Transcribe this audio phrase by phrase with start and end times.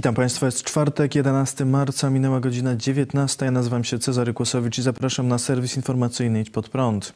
[0.00, 3.44] Witam Państwa, jest czwartek, 11 marca, minęła godzina 19.
[3.44, 7.12] Ja nazywam się Cezary Kłosowicz i zapraszam na serwis informacyjny Idź Pod Prąd.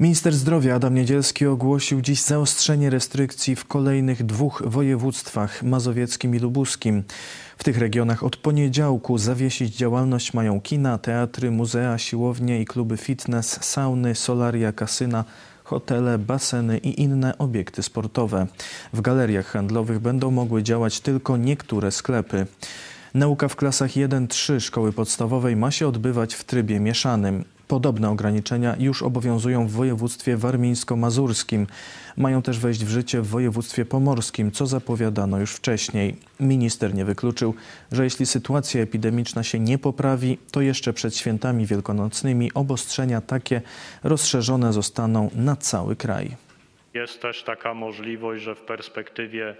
[0.00, 7.04] Minister zdrowia Adam Niedzielski ogłosił dziś zaostrzenie restrykcji w kolejnych dwóch województwach mazowieckim i lubuskim.
[7.58, 13.64] W tych regionach od poniedziałku zawiesić działalność mają kina, teatry, muzea, siłownie i kluby fitness,
[13.64, 15.24] sauny, solaria, kasyna,
[15.68, 18.46] hotele, baseny i inne obiekty sportowe.
[18.92, 22.46] W galeriach handlowych będą mogły działać tylko niektóre sklepy.
[23.14, 27.44] Nauka w klasach 1-3 szkoły podstawowej ma się odbywać w trybie mieszanym.
[27.68, 31.66] Podobne ograniczenia już obowiązują w województwie warmińsko-mazurskim.
[32.16, 36.16] Mają też wejść w życie w województwie pomorskim, co zapowiadano już wcześniej.
[36.40, 37.54] Minister nie wykluczył,
[37.92, 43.62] że jeśli sytuacja epidemiczna się nie poprawi, to jeszcze przed świętami wielkanocnymi obostrzenia takie
[44.02, 46.47] rozszerzone zostaną na cały kraj.
[46.98, 49.54] Jest też taka możliwość, że w perspektywie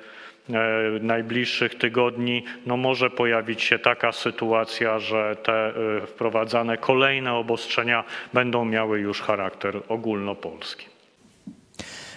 [0.54, 5.72] E, najbliższych tygodni no może pojawić się taka sytuacja, że te e,
[6.06, 10.86] wprowadzane kolejne obostrzenia będą miały już charakter ogólnopolski.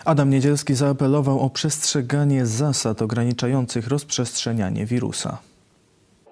[0.05, 5.37] Adam Niedzielski zaapelował o przestrzeganie zasad ograniczających rozprzestrzenianie wirusa.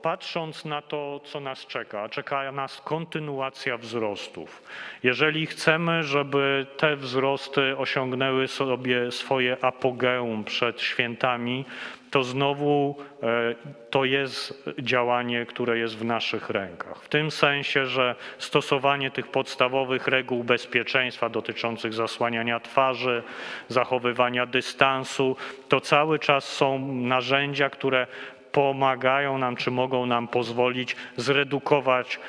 [0.01, 4.63] Patrząc na to, co nas czeka, czeka nas kontynuacja wzrostów.
[5.03, 11.65] Jeżeli chcemy, żeby te wzrosty osiągnęły sobie swoje apogeum przed świętami,
[12.11, 13.55] to znowu e,
[13.89, 17.03] to jest działanie, które jest w naszych rękach.
[17.03, 23.23] W tym sensie, że stosowanie tych podstawowych reguł bezpieczeństwa dotyczących zasłaniania twarzy,
[23.67, 25.35] zachowywania dystansu,
[25.69, 28.07] to cały czas są narzędzia, które
[28.51, 32.19] pomagają nam, czy mogą nam pozwolić zredukować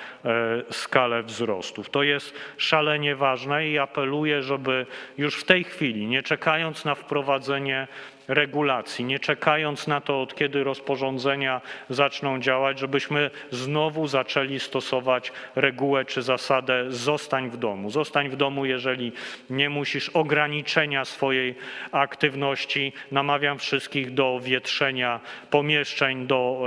[0.70, 1.90] skalę wzrostów.
[1.90, 4.86] To jest szalenie ważne i apeluję, żeby
[5.18, 7.88] już w tej chwili, nie czekając na wprowadzenie
[8.30, 16.04] regulacji, nie czekając na to, od kiedy rozporządzenia zaczną działać, żebyśmy znowu zaczęli stosować regułę
[16.04, 17.90] czy zasadę zostań w domu.
[17.90, 19.12] Zostań w domu, jeżeli
[19.50, 21.54] nie musisz ograniczenia swojej
[21.92, 22.92] aktywności.
[23.12, 25.20] Namawiam wszystkich do wietrzenia
[25.50, 26.66] pomieszczeń, do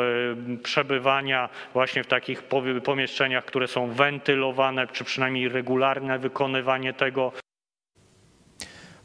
[0.53, 2.43] y, przebywania właśnie w takich
[2.83, 7.31] pomieszczeniach, które są wentylowane, czy przynajmniej regularne wykonywanie tego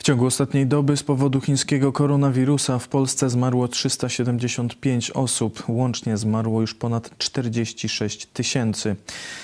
[0.09, 5.63] ciągu ostatniej doby z powodu chińskiego koronawirusa w Polsce zmarło 375 osób.
[5.69, 8.97] Łącznie zmarło już ponad 46 tysięcy.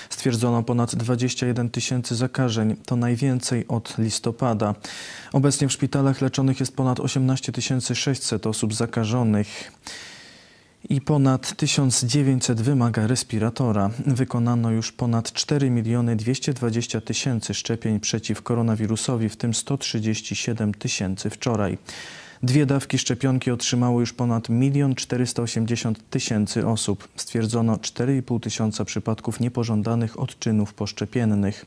[0.09, 2.75] Stwierdzono ponad 21 tysięcy zakażeń.
[2.85, 4.75] To najwięcej od listopada.
[5.33, 7.51] Obecnie w szpitalach leczonych jest ponad 18
[7.93, 9.71] 600 osób zakażonych
[10.89, 13.89] i ponad 1900 wymaga respiratora.
[14.05, 21.77] Wykonano już ponad 4 miliony 220 tysięcy szczepień przeciw koronawirusowi, w tym 137 tysięcy wczoraj.
[22.43, 27.07] Dwie dawki szczepionki otrzymało już ponad 1 480 tysięcy osób.
[27.15, 31.65] Stwierdzono 4,5 tysiąca przypadków niepożądanych odczynów poszczepiennych.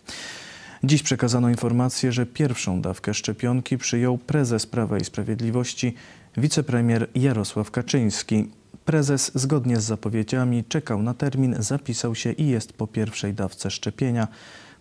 [0.84, 5.94] Dziś przekazano informację, że pierwszą dawkę szczepionki przyjął prezes Prawa i Sprawiedliwości
[6.36, 8.48] wicepremier Jarosław Kaczyński.
[8.84, 14.28] Prezes zgodnie z zapowiedziami czekał na termin, zapisał się i jest po pierwszej dawce szczepienia,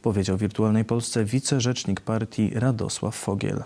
[0.01, 3.63] powiedział Wirtualnej Polsce wicerzecznik partii Radosław Fogiel.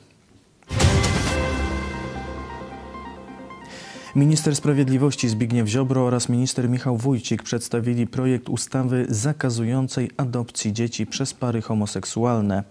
[4.16, 11.34] Minister Sprawiedliwości Zbigniew Ziobro oraz minister Michał Wójcik przedstawili projekt ustawy zakazującej adopcji dzieci przez
[11.34, 12.64] pary homoseksualne.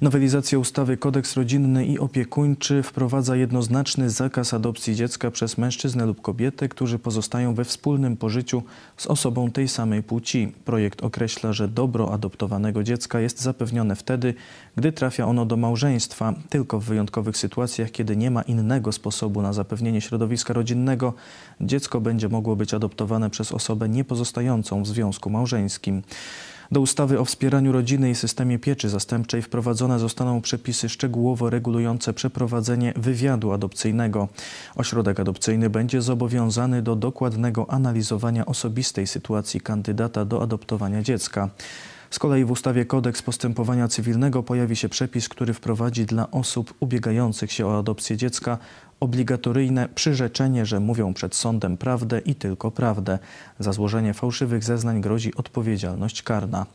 [0.00, 6.68] Nowelizacja ustawy Kodeks Rodzinny i Opiekuńczy wprowadza jednoznaczny zakaz adopcji dziecka przez mężczyznę lub kobietę,
[6.68, 8.62] którzy pozostają we wspólnym pożyciu
[8.96, 10.52] z osobą tej samej płci.
[10.64, 14.34] Projekt określa, że dobro adoptowanego dziecka jest zapewnione wtedy,
[14.76, 19.52] gdy trafia ono do małżeństwa, tylko w wyjątkowych sytuacjach, kiedy nie ma innego sposobu na
[19.52, 21.14] zapewnienie środowiska rodzinnego,
[21.60, 26.02] dziecko będzie mogło być adoptowane przez osobę niepozostającą w związku małżeńskim.
[26.74, 32.92] Do ustawy o wspieraniu rodziny i systemie pieczy zastępczej wprowadzone zostaną przepisy szczegółowo regulujące przeprowadzenie
[32.96, 34.28] wywiadu adopcyjnego.
[34.76, 41.50] Ośrodek adopcyjny będzie zobowiązany do dokładnego analizowania osobistej sytuacji kandydata do adoptowania dziecka.
[42.10, 47.52] Z kolei w ustawie Kodeks Postępowania Cywilnego pojawi się przepis, który wprowadzi dla osób ubiegających
[47.52, 48.58] się o adopcję dziecka
[49.04, 53.18] obligatoryjne przyrzeczenie, że mówią przed sądem prawdę i tylko prawdę.
[53.58, 56.66] Za złożenie fałszywych zeznań grozi odpowiedzialność karna.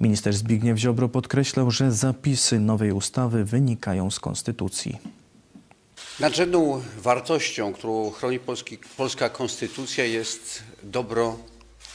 [0.00, 4.98] Minister Zbigniew Ziobro podkreślał, że zapisy nowej ustawy wynikają z konstytucji.
[6.20, 11.36] Nadrzędną wartością, którą chroni Polski, polska konstytucja jest dobro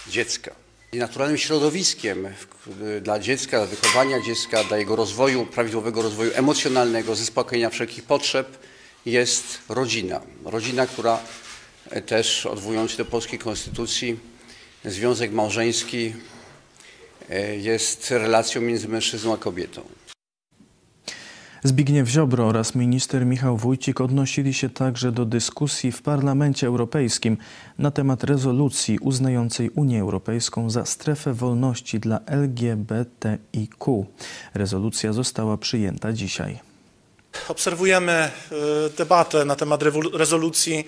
[0.10, 0.52] dziecka.
[0.94, 2.28] I naturalnym środowiskiem
[3.02, 8.58] dla dziecka, dla wychowania dziecka, dla jego rozwoju, prawidłowego rozwoju emocjonalnego, zaspokojenia wszelkich potrzeb
[9.06, 10.22] jest rodzina.
[10.46, 11.20] Rodzina, która
[11.90, 14.20] e, też odwołując się do polskiej konstytucji,
[14.86, 16.14] związek małżeński
[17.30, 19.82] e, jest relacją między mężczyzną a kobietą.
[21.64, 27.38] Zbigniew Ziobro oraz minister Michał Wójcik odnosili się także do dyskusji w Parlamencie Europejskim
[27.78, 34.06] na temat rezolucji uznającej Unię Europejską za strefę wolności dla LGBTIQ.
[34.54, 36.75] Rezolucja została przyjęta dzisiaj.
[37.48, 38.32] Obserwujemy e,
[38.98, 39.82] debatę na temat
[40.14, 40.88] rezolucji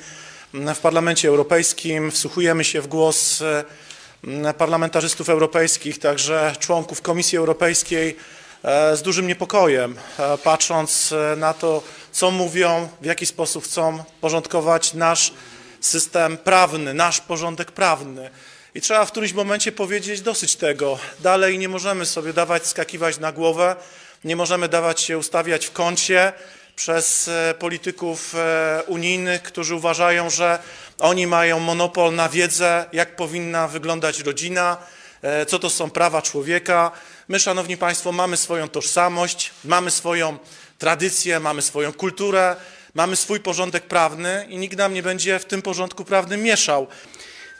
[0.53, 8.17] w Parlamencie Europejskim, wsłuchujemy się w głos e, parlamentarzystów europejskich, także członków Komisji Europejskiej
[8.63, 9.95] e, z dużym niepokojem,
[10.43, 15.33] patrząc na to, co mówią, w jaki sposób chcą porządkować nasz
[15.81, 18.29] system prawny, nasz porządek prawny.
[18.75, 20.99] I trzeba w którymś momencie powiedzieć dosyć tego.
[21.19, 23.75] Dalej nie możemy sobie dawać skakiwać na głowę,
[24.23, 26.33] nie możemy dawać się ustawiać w kącie
[26.75, 30.59] przez e, polityków e, unijnych, którzy uważają, że
[30.99, 34.77] oni mają monopol na wiedzę, jak powinna wyglądać rodzina,
[35.21, 36.91] e, co to są prawa człowieka.
[37.27, 40.37] My, Szanowni Państwo, mamy swoją tożsamość, mamy swoją
[40.77, 42.55] tradycję, mamy swoją kulturę,
[42.93, 46.87] mamy swój porządek prawny i nikt nam nie będzie w tym porządku prawnym mieszał.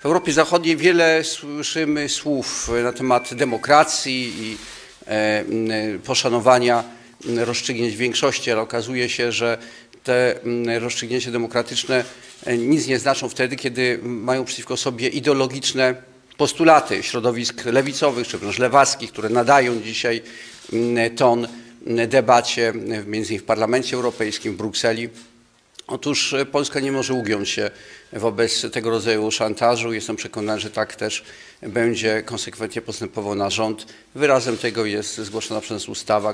[0.02, 4.58] W Europie Zachodniej wiele słyszymy słów na temat demokracji i
[6.06, 6.84] poszanowania
[7.26, 9.58] rozstrzygnięć większości, ale okazuje się, że
[10.04, 10.40] te
[10.80, 12.04] rozstrzygnięcia demokratyczne
[12.46, 15.96] e, nic nie znaczą wtedy, kiedy mają przeciwko sobie ideologiczne
[16.38, 20.22] postulaty środowisk lewicowych czy wręcz lewackich, które nadają dzisiaj
[21.16, 21.48] ton
[22.08, 22.74] debacie,
[23.08, 25.10] między innymi w Parlamencie Europejskim, w Brukseli.
[25.88, 27.70] Otóż e, Polska nie może ugiąć się
[28.14, 29.94] wobec tego rodzaju szantażu.
[29.94, 31.24] Jestem przekonany, że tak też
[31.62, 33.86] będzie konsekwentnie postępował na rząd.
[34.16, 36.34] Wyrazem tego jest zgłoszona przez nas ustawa.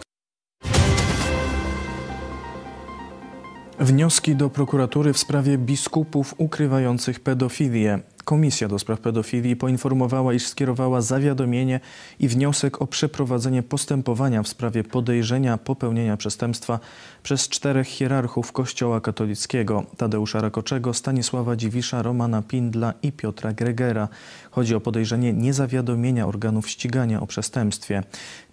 [3.79, 7.99] Wnioski do prokuratury w sprawie biskupów ukrywających pedofilię.
[8.25, 11.79] Komisja do spraw pedofilii poinformowała, iż skierowała zawiadomienie
[12.19, 16.79] i wniosek o przeprowadzenie postępowania w sprawie podejrzenia popełnienia przestępstwa
[17.23, 24.07] przez czterech hierarchów Kościoła katolickiego Tadeusza Rakoczego, Stanisława Dziwisza, Romana Pindla i Piotra Gregera.
[24.51, 28.03] Chodzi o podejrzenie niezawiadomienia organów ścigania o przestępstwie.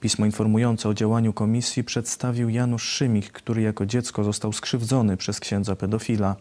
[0.01, 5.77] Pismo informujące o działaniu komisji przedstawił Janusz Szymich, który jako dziecko został skrzywdzony przez księdza
[5.77, 6.37] pedofila.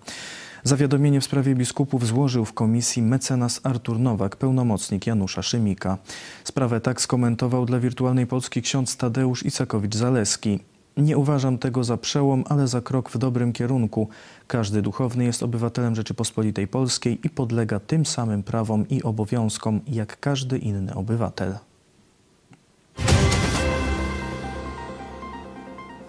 [0.63, 5.97] Zawiadomienie w sprawie biskupów złożył w komisji mecenas Artur Nowak, pełnomocnik Janusza Szymika.
[6.43, 10.59] Sprawę tak skomentował dla Wirtualnej Polski ksiądz Tadeusz Isakowicz-Zaleski.
[10.97, 14.09] Nie uważam tego za przełom, ale za krok w dobrym kierunku.
[14.47, 20.57] Każdy duchowny jest obywatelem Rzeczypospolitej Polskiej i podlega tym samym prawom i obowiązkom jak każdy
[20.57, 21.55] inny obywatel.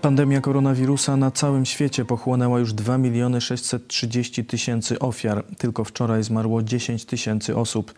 [0.03, 5.45] Pandemia koronawirusa na całym świecie pochłonęła już 2 miliony 630 tysięcy ofiar.
[5.59, 7.95] Tylko wczoraj zmarło 10 tysięcy osób.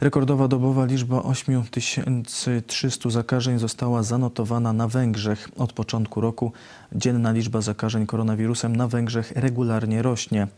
[0.00, 5.48] Rekordowa dobowa liczba 8300 zakażeń została zanotowana na Węgrzech.
[5.56, 6.52] Od początku roku
[6.92, 10.48] dzienna liczba zakażeń koronawirusem na Węgrzech regularnie rośnie.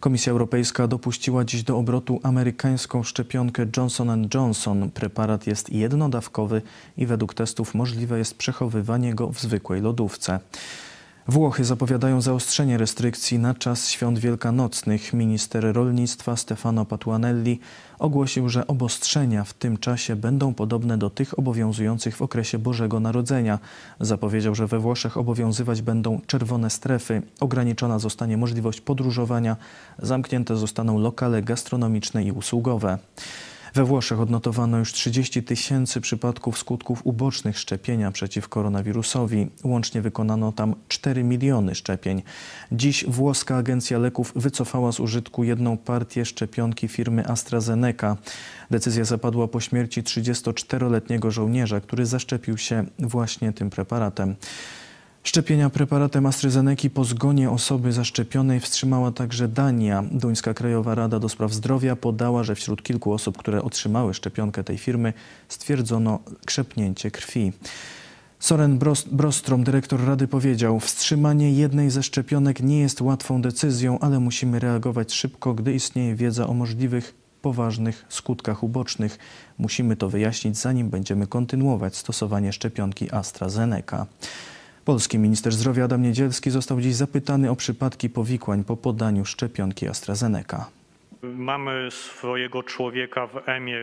[0.00, 4.90] Komisja Europejska dopuściła dziś do obrotu amerykańską szczepionkę Johnson Johnson.
[4.90, 6.62] Preparat jest jednodawkowy
[6.96, 10.40] i według testów możliwe jest przechowywanie go w zwykłej lodówce.
[11.28, 15.12] Włochy zapowiadają zaostrzenie restrykcji na czas świąt wielkanocnych.
[15.12, 17.60] Minister rolnictwa Stefano Patuanelli
[17.98, 23.58] ogłosił, że obostrzenia w tym czasie będą podobne do tych obowiązujących w okresie Bożego Narodzenia.
[24.00, 29.56] Zapowiedział, że we Włoszech obowiązywać będą czerwone strefy, ograniczona zostanie możliwość podróżowania,
[29.98, 32.98] zamknięte zostaną lokale gastronomiczne i usługowe.
[33.74, 39.48] We Włoszech odnotowano już 30 tysięcy przypadków skutków ubocznych szczepienia przeciw koronawirusowi.
[39.64, 42.22] Łącznie wykonano tam 4 miliony szczepień.
[42.72, 48.16] Dziś włoska agencja leków wycofała z użytku jedną partię szczepionki firmy AstraZeneca.
[48.70, 54.36] Decyzja zapadła po śmierci 34-letniego żołnierza, który zaszczepił się właśnie tym preparatem.
[55.28, 60.04] Szczepienia preparatem AstraZeneca po zgonie osoby zaszczepionej wstrzymała także Dania.
[60.12, 64.78] Duńska Krajowa Rada do Spraw Zdrowia podała, że wśród kilku osób, które otrzymały szczepionkę tej
[64.78, 65.12] firmy,
[65.48, 67.52] stwierdzono krzepnięcie krwi.
[68.38, 68.78] Soren
[69.12, 75.12] Brostrom, dyrektor Rady, powiedział: Wstrzymanie jednej ze szczepionek nie jest łatwą decyzją, ale musimy reagować
[75.12, 79.18] szybko, gdy istnieje wiedza o możliwych poważnych skutkach ubocznych.
[79.58, 84.06] Musimy to wyjaśnić, zanim będziemy kontynuować stosowanie szczepionki AstraZeneca.
[84.88, 90.77] Polski minister zdrowia Adam Niedzielski został dziś zapytany o przypadki powikłań po podaniu szczepionki AstraZeneca.
[91.22, 93.80] Mamy swojego człowieka w EMie,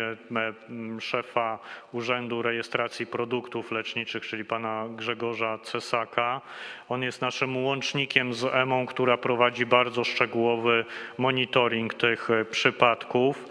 [0.99, 1.59] szefa
[1.91, 6.41] Urzędu Rejestracji Produktów Leczniczych, czyli pana Grzegorza Cesaka.
[6.89, 10.85] On jest naszym łącznikiem z EMą, która prowadzi bardzo szczegółowy
[11.17, 13.49] monitoring tych przypadków.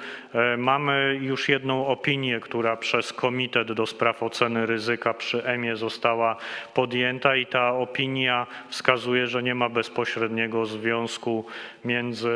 [0.59, 6.37] Mamy już jedną opinię, która przez Komitet do Spraw Oceny Ryzyka przy EMie została
[6.75, 11.47] podjęta i ta opinia wskazuje, że nie ma bezpośredniego związku
[11.85, 12.35] między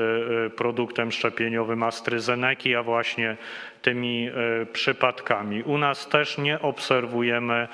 [0.56, 3.36] produktem szczepieniowym AstraZeneca, a właśnie
[3.82, 4.30] tymi
[4.72, 5.62] przypadkami.
[5.62, 7.68] U nas też nie obserwujemy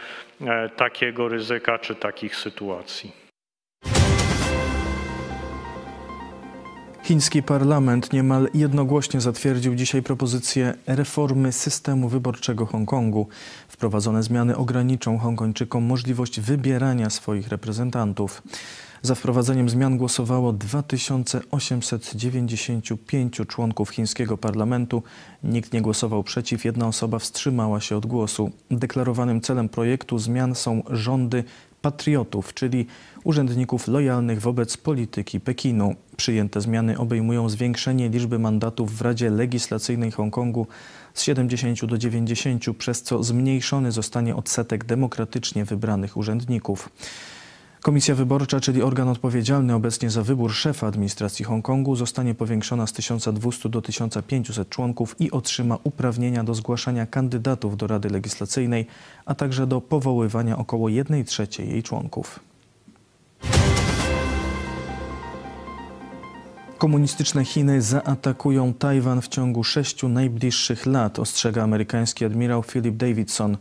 [0.76, 3.12] takiego ryzyka czy takich sytuacji.
[7.02, 13.28] Chiński parlament niemal jednogłośnie zatwierdził dzisiaj propozycję reformy systemu wyborczego Hongkongu.
[13.68, 18.42] Wprowadzone zmiany ograniczą Hongkończykom możliwość wybierania swoich reprezentantów.
[19.04, 25.02] Za wprowadzeniem zmian głosowało 2895 członków chińskiego parlamentu.
[25.42, 28.50] Nikt nie głosował przeciw, jedna osoba wstrzymała się od głosu.
[28.70, 31.44] Deklarowanym celem projektu zmian są rządy
[31.82, 32.86] patriotów, czyli
[33.24, 35.94] urzędników lojalnych wobec polityki Pekinu.
[36.16, 40.66] Przyjęte zmiany obejmują zwiększenie liczby mandatów w Radzie Legislacyjnej Hongkongu
[41.14, 46.88] z 70 do 90, przez co zmniejszony zostanie odsetek demokratycznie wybranych urzędników.
[47.84, 53.68] Komisja Wyborcza, czyli organ odpowiedzialny obecnie za wybór szefa administracji Hongkongu, zostanie powiększona z 1200
[53.68, 58.86] do 1500 członków i otrzyma uprawnienia do zgłaszania kandydatów do Rady Legislacyjnej,
[59.26, 62.40] a także do powoływania około 1 trzeciej jej członków.
[66.78, 73.56] Komunistyczne Chiny zaatakują Tajwan w ciągu sześciu najbliższych lat, ostrzega amerykański admirał Philip Davidson.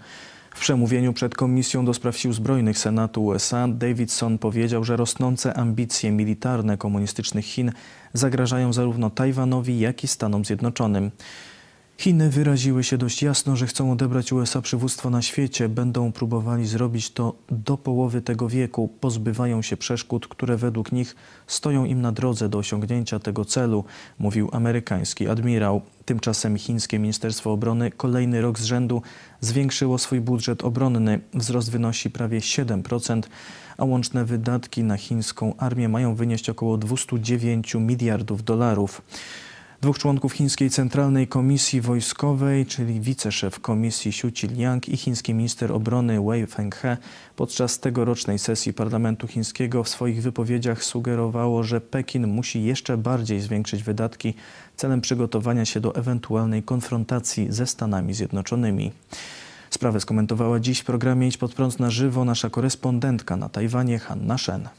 [0.54, 6.12] W przemówieniu przed Komisją do Spraw Sił Zbrojnych Senatu USA Davidson powiedział, że rosnące ambicje
[6.12, 7.72] militarne komunistycznych Chin
[8.14, 11.12] zagrażają zarówno Tajwanowi, jak i Stanom Zjednoczonym.
[11.98, 15.70] Chiny wyraziły się dość jasno, że chcą odebrać USA przywództwo na świecie.
[15.70, 18.90] Będą próbowali zrobić to do połowy tego wieku.
[19.00, 21.16] Pozbywają się przeszkód, które według nich
[21.48, 23.84] stoją im na drodze do osiągnięcia tego celu,
[24.20, 25.82] mówił amerykański admirał.
[26.06, 29.02] Tymczasem chińskie Ministerstwo Obrony kolejny rok z rzędu
[29.42, 31.20] zwiększyło swój budżet obronny.
[31.34, 33.22] Wzrost wynosi prawie 7%,
[33.78, 39.02] a łączne wydatki na chińską armię mają wynieść około 209 miliardów dolarów.
[39.84, 46.22] Dwóch członków Chińskiej Centralnej Komisji Wojskowej, czyli wiceszef komisji Xu Qiliang i chiński minister obrony
[46.22, 46.98] Wei Fenghe
[47.36, 53.84] podczas tegorocznej sesji parlamentu chińskiego w swoich wypowiedziach sugerowało, że Pekin musi jeszcze bardziej zwiększyć
[53.84, 54.34] wydatki
[54.76, 58.92] celem przygotowania się do ewentualnej konfrontacji ze Stanami Zjednoczonymi.
[59.70, 64.38] Sprawę skomentowała dziś w programie Idź pod prąd na żywo nasza korespondentka na Tajwanie Hanna
[64.38, 64.70] Shen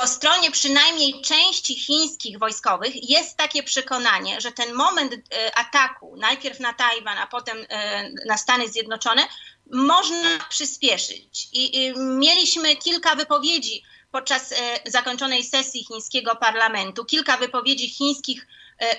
[0.00, 6.60] po stronie przynajmniej części chińskich wojskowych jest takie przekonanie, że ten moment e, ataku, najpierw
[6.60, 9.22] na Tajwan, a potem e, na Stany Zjednoczone,
[9.72, 11.48] można przyspieszyć.
[11.52, 18.46] I mieliśmy kilka wypowiedzi podczas e, zakończonej sesji chińskiego parlamentu, kilka wypowiedzi chińskich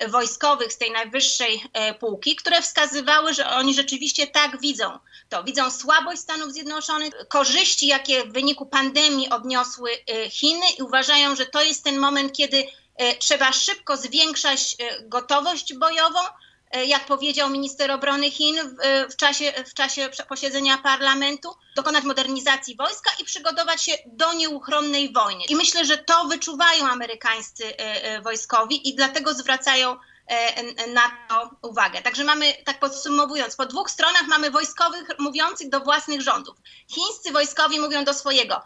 [0.08, 4.98] wojskowych z tej najwyższej e, półki, które wskazywały, że oni rzeczywiście tak widzą
[5.28, 5.44] to.
[5.44, 11.46] Widzą słabość Stanów Zjednoczonych, korzyści, jakie w wyniku pandemii odniosły e, Chiny i uważają, że
[11.46, 12.64] to jest ten moment, kiedy
[13.18, 19.74] trzeba szybko zwiększać gotowość bojową, E, jak powiedział minister obrony Chin e, w czasie, w
[19.74, 25.44] czasie posiedzenia parlamentu, dokonać modernizacji wojska i przygotować się do nieuchronnej wojny.
[25.48, 29.96] I myślę, że to wyczuwają amerykańscy e, wojskowi i dlatego zwracają
[30.94, 32.02] na to uwagę.
[32.02, 36.56] Także mamy, tak podsumowując, po dwóch stronach mamy wojskowych mówiących do własnych rządów.
[36.88, 38.60] Chińscy wojskowi mówią do swojego.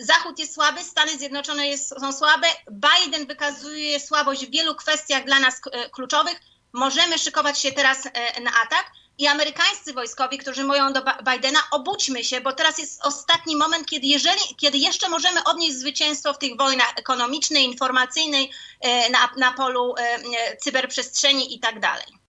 [0.00, 5.40] Zachód jest słaby, Stany Zjednoczone jest, są słabe, Biden wykazuje słabość w wielu kwestiach dla
[5.40, 5.60] nas
[5.92, 6.40] kluczowych
[6.72, 8.92] możemy szykować się teraz e, na atak.
[9.18, 11.02] I amerykańscy wojskowi, którzy mówią do
[11.32, 16.34] Bidena, obudźmy się, bo teraz jest ostatni moment, kiedy, jeżeli, kiedy jeszcze możemy odnieść zwycięstwo
[16.34, 18.50] w tych wojnach ekonomicznej, informacyjnej,
[18.80, 22.21] e, na, na polu e, cyberprzestrzeni i tak dalej.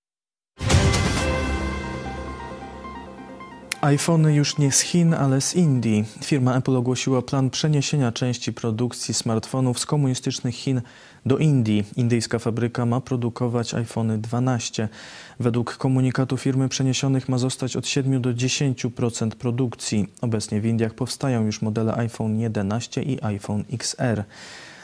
[3.83, 6.05] iPhony już nie z Chin, ale z Indii.
[6.23, 10.81] Firma Apple ogłosiła plan przeniesienia części produkcji smartfonów z komunistycznych Chin
[11.25, 11.83] do Indii.
[11.95, 14.89] Indyjska fabryka ma produkować iPhony 12.
[15.39, 20.07] Według komunikatu firmy przeniesionych ma zostać od 7 do 10% produkcji.
[20.21, 24.23] Obecnie w Indiach powstają już modele iPhone 11 i iPhone XR.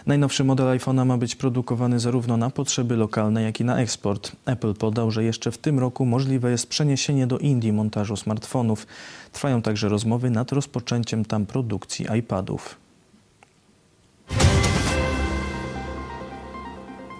[0.05, 4.31] Najnowszy model iPhone'a ma być produkowany zarówno na potrzeby lokalne, jak i na eksport.
[4.45, 8.87] Apple podał, że jeszcze w tym roku możliwe jest przeniesienie do Indii montażu smartfonów.
[9.31, 12.77] Trwają także rozmowy nad rozpoczęciem tam produkcji iPadów.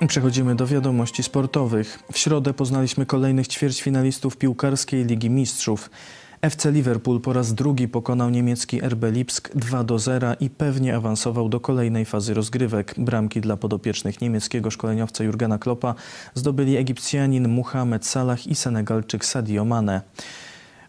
[0.07, 1.99] Przechodzimy do wiadomości sportowych.
[2.11, 5.89] W środę poznaliśmy kolejnych ćwierćfinalistów piłkarskiej Ligi Mistrzów.
[6.41, 11.49] FC Liverpool po raz drugi pokonał niemiecki RB Lipsk 2 do 0 i pewnie awansował
[11.49, 12.95] do kolejnej fazy rozgrywek.
[12.97, 15.95] Bramki dla podopiecznych niemieckiego szkoleniowca Jurgena Kloppa
[16.33, 20.01] zdobyli Egipcjanin Muhammad Salah i Senegalczyk Sadio Mane.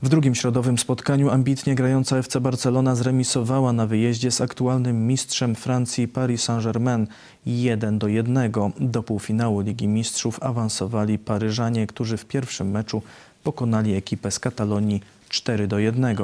[0.03, 6.09] W drugim środowym spotkaniu ambitnie grająca FC Barcelona zremisowała na wyjeździe z aktualnym mistrzem Francji
[6.09, 7.07] Paris Saint-Germain
[7.47, 8.53] 1 do 1.
[8.81, 13.03] Do półfinału Ligi Mistrzów awansowali Paryżanie, którzy w pierwszym meczu
[13.45, 15.01] pokonali ekipę z Katalonii
[15.31, 16.17] 4 do 1.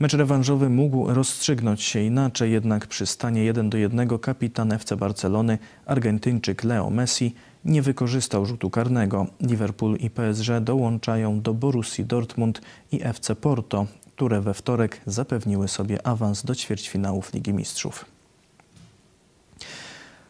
[0.00, 5.58] Mecz rewanżowy mógł rozstrzygnąć się inaczej, jednak przy stanie 1 do 1 kapitan FC Barcelony,
[5.86, 7.34] Argentyńczyk Leo Messi,
[7.64, 9.26] nie wykorzystał rzutu karnego.
[9.40, 12.60] Liverpool i PSG dołączają do Borussii Dortmund
[12.92, 13.86] i FC Porto,
[14.16, 18.15] które we wtorek zapewniły sobie awans do ćwierćfinałów Ligi Mistrzów.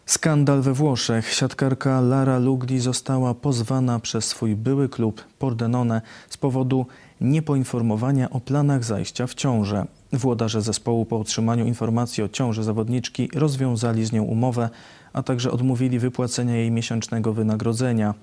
[0.06, 1.32] Skandal we Włoszech.
[1.32, 6.86] Siatkarka Lara Lugli została pozwana przez swój były klub Pordenone z powodu
[7.20, 9.86] niepoinformowania o planach zajścia w ciążę.
[10.12, 14.68] Włodarze zespołu po otrzymaniu informacji o ciąży zawodniczki rozwiązali z nią umowę,
[15.12, 18.14] a także odmówili wypłacenia jej miesięcznego wynagrodzenia.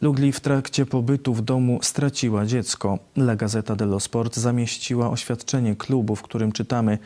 [0.00, 2.98] Lugli w trakcie pobytu w domu straciła dziecko.
[3.16, 6.98] La Gazzetta dello Sport zamieściła oświadczenie klubu, w którym czytamy–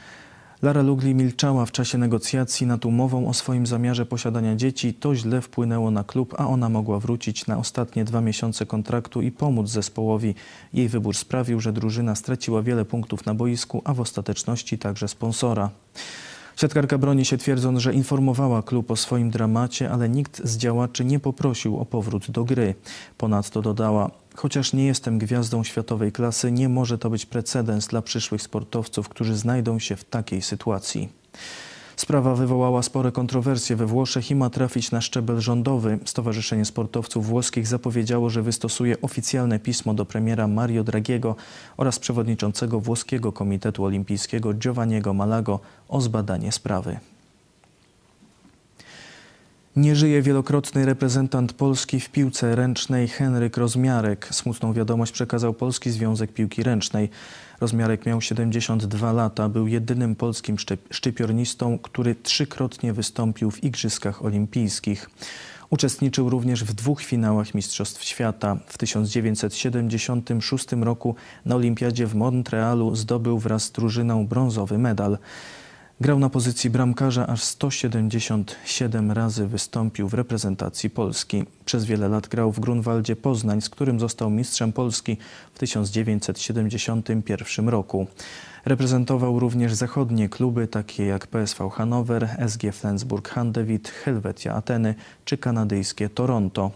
[0.64, 4.94] Lara Lugli milczała w czasie negocjacji nad umową o swoim zamiarze posiadania dzieci.
[4.94, 9.30] To źle wpłynęło na klub, a ona mogła wrócić na ostatnie dwa miesiące kontraktu i
[9.30, 10.34] pomóc zespołowi.
[10.72, 15.70] Jej wybór sprawił, że drużyna straciła wiele punktów na boisku, a w ostateczności także sponsora.
[16.56, 21.20] Siatkarka broni się twierdząc, że informowała klub o swoim dramacie, ale nikt z działaczy nie
[21.20, 22.74] poprosił o powrót do gry.
[23.18, 28.42] Ponadto dodała, chociaż nie jestem gwiazdą światowej klasy, nie może to być precedens dla przyszłych
[28.42, 31.08] sportowców, którzy znajdą się w takiej sytuacji.
[31.96, 35.98] Sprawa wywołała spore kontrowersje we Włoszech i ma trafić na szczebel rządowy.
[36.04, 41.36] Stowarzyszenie Sportowców Włoskich zapowiedziało, że wystosuje oficjalne pismo do premiera Mario Draghiego
[41.76, 46.98] oraz przewodniczącego Włoskiego Komitetu Olimpijskiego Giovanniego Malago o zbadanie sprawy.
[49.76, 54.28] Nie żyje wielokrotny reprezentant Polski w piłce ręcznej Henryk Rozmiarek.
[54.30, 57.10] Smutną wiadomość przekazał Polski Związek Piłki Ręcznej.
[57.60, 60.56] Rozmiarek miał 72 lata, był jedynym polskim
[60.90, 65.10] szczypiornistą, który trzykrotnie wystąpił w Igrzyskach Olimpijskich.
[65.70, 68.56] Uczestniczył również w dwóch finałach Mistrzostw Świata.
[68.66, 75.18] W 1976 roku na Olimpiadzie w Montrealu zdobył wraz z drużyną brązowy medal.
[76.00, 81.44] Grał na pozycji bramkarza, aż 177 razy wystąpił w reprezentacji Polski.
[81.64, 85.16] Przez wiele lat grał w Grunwaldzie Poznań, z którym został mistrzem Polski
[85.54, 88.06] w 1971 roku.
[88.64, 96.70] Reprezentował również zachodnie kluby takie jak PSV Hannover, SG Flensburg-Handewitt, Helvetia Ateny czy kanadyjskie Toronto.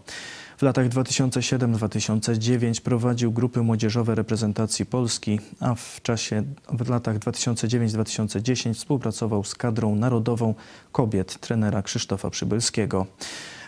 [0.58, 6.42] W latach 2007-2009 prowadził grupy młodzieżowe reprezentacji Polski, a w czasie
[6.72, 10.54] w latach 2009-2010 współpracował z kadrą narodową
[10.92, 13.06] kobiet trenera Krzysztofa Przybylskiego.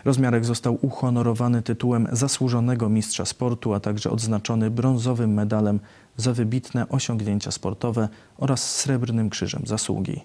[0.05, 5.81] Rozmiarek został uhonorowany tytułem zasłużonego mistrza sportu, a także odznaczony brązowym medalem
[6.17, 10.21] za wybitne osiągnięcia sportowe oraz srebrnym krzyżem zasługi.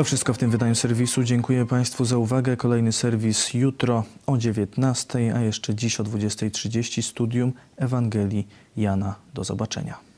[0.00, 1.24] To wszystko w tym wydaniu serwisu.
[1.24, 2.56] Dziękuję Państwu za uwagę.
[2.56, 9.14] Kolejny serwis jutro o 19, a jeszcze dziś o 20.30 studium Ewangelii Jana.
[9.34, 10.09] Do zobaczenia.